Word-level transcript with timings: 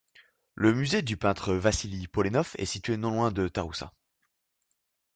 Le 0.55 0.73
musée 0.73 1.03
du 1.03 1.15
peintre 1.15 1.53
Vassili 1.53 2.07
Polenov 2.07 2.53
est 2.57 2.65
situé 2.65 2.97
non 2.97 3.11
loin 3.11 3.31
de 3.31 3.47
Taroussa. 3.47 3.93